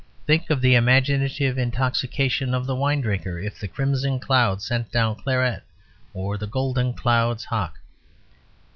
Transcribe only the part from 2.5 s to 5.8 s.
of the wine drinker if the crimson clouds sent down claret